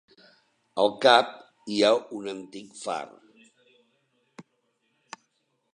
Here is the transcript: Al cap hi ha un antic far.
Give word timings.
Al 0.83 0.87
cap 1.03 1.29
hi 1.73 1.77
ha 1.83 1.91
un 2.21 2.31
antic 2.33 2.73
far. 2.85 2.99